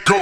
Go. 0.00 0.21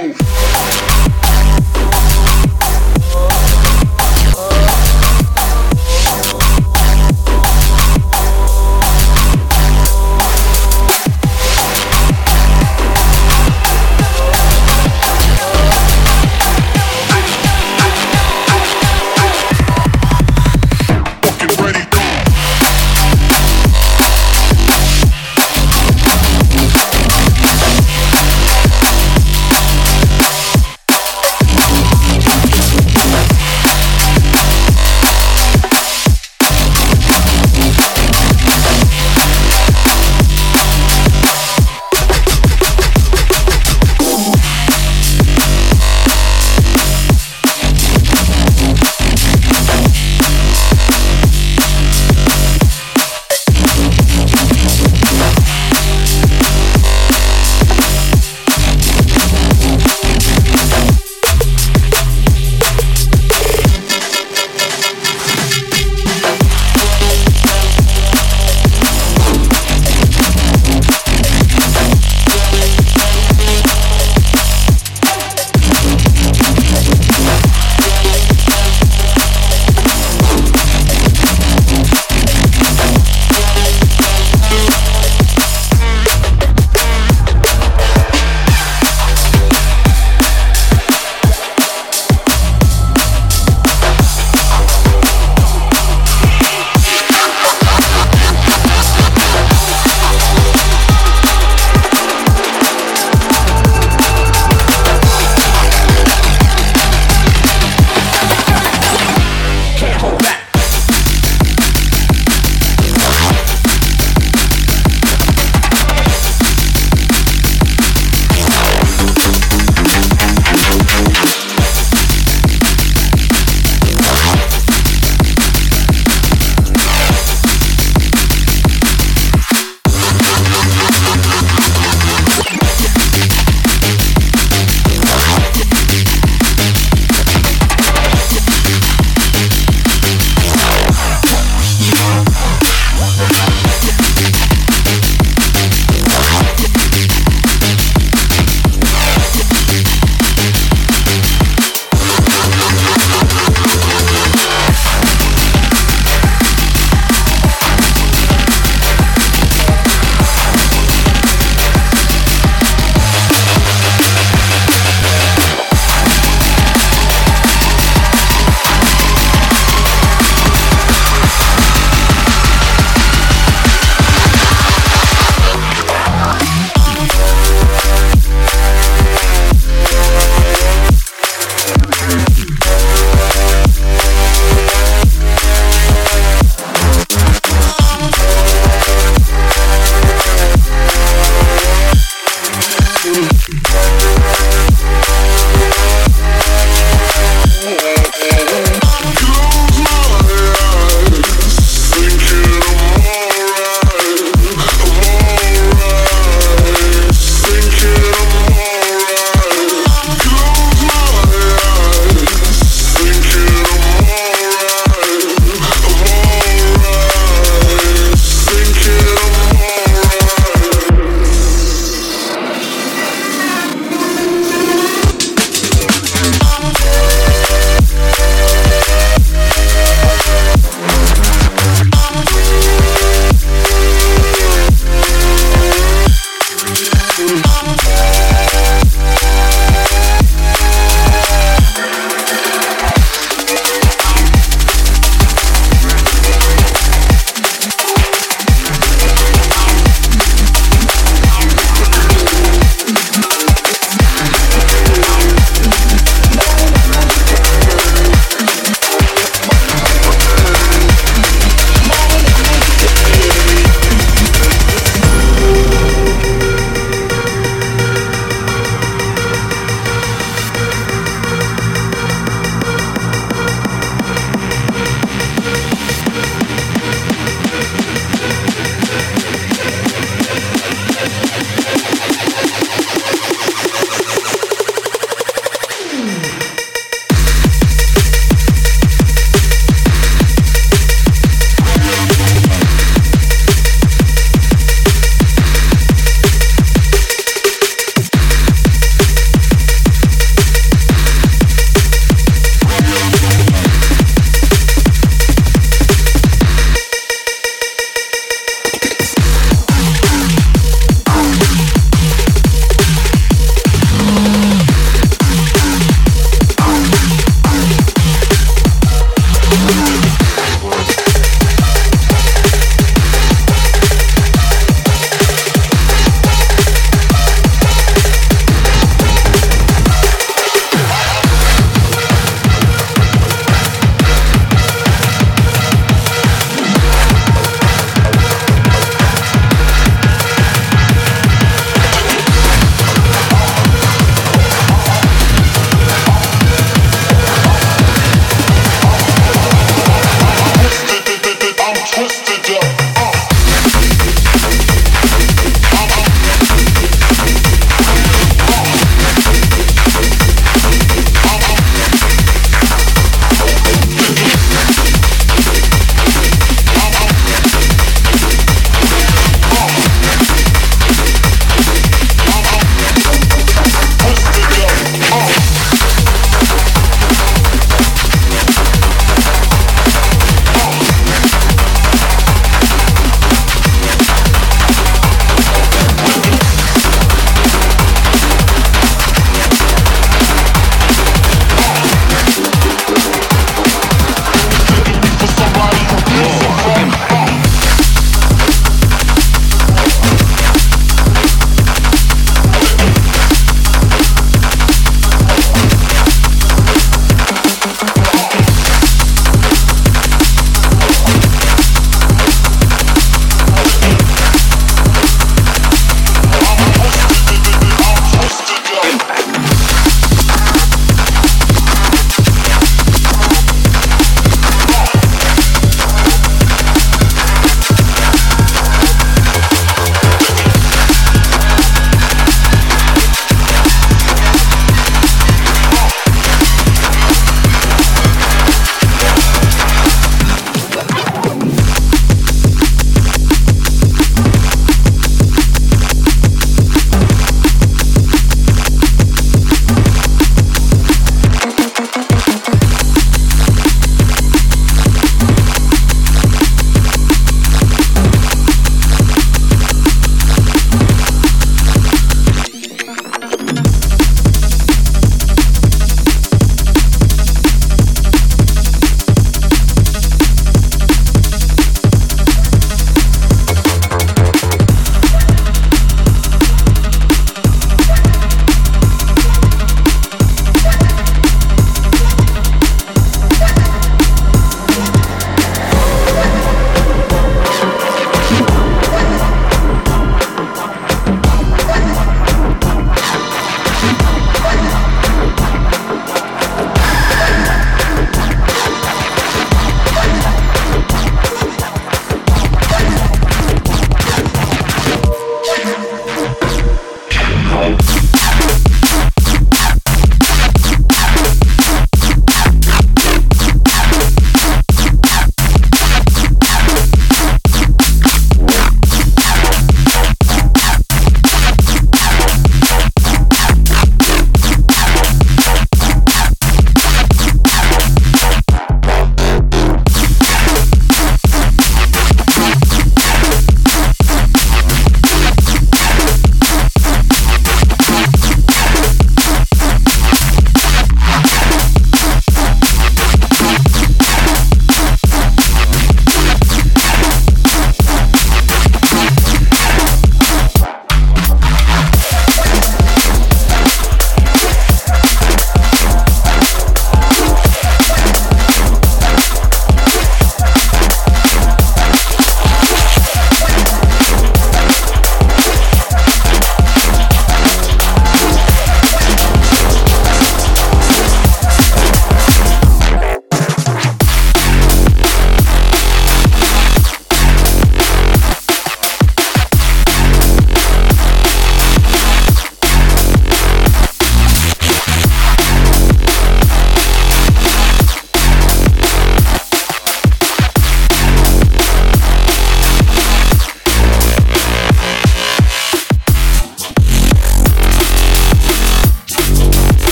Música 193.03 194.20